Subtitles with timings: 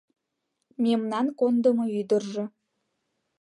[0.83, 2.45] Мемнан кондымо ӱдыржӧ